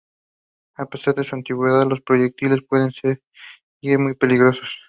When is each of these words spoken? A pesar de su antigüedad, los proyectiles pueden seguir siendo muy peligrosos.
A 0.79 0.87
pesar 0.87 1.13
de 1.13 1.23
su 1.23 1.35
antigüedad, 1.35 1.87
los 1.87 2.01
proyectiles 2.01 2.63
pueden 2.67 2.91
seguir 2.91 3.21
siendo 3.81 4.05
muy 4.05 4.15
peligrosos. 4.15 4.79